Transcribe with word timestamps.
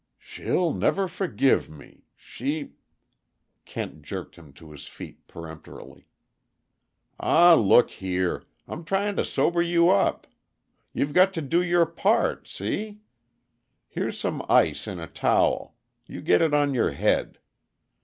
"She'll 0.17 0.73
never 0.73 1.07
forgive 1.07 1.69
me; 1.69 2.05
she" 2.15 2.71
Kent 3.65 4.01
jerked 4.01 4.35
him 4.35 4.51
to 4.53 4.71
his 4.71 4.87
feet 4.87 5.27
peremptorily. 5.27 6.07
"Aw, 7.19 7.53
look 7.53 7.91
here! 7.91 8.45
I'm 8.67 8.83
trying 8.83 9.15
to 9.17 9.23
sober 9.23 9.61
you 9.61 9.91
up. 9.91 10.25
You've 10.91 11.13
got 11.13 11.33
to 11.33 11.41
do 11.43 11.61
your 11.61 11.85
part 11.85 12.47
see? 12.47 13.01
Here's 13.87 14.19
some 14.19 14.43
ice 14.49 14.87
in 14.87 14.97
a 14.99 15.05
towel 15.05 15.75
you 16.07 16.21
get 16.21 16.41
it 16.41 16.51
on 16.55 16.73
your 16.73 16.93
head. 16.93 17.37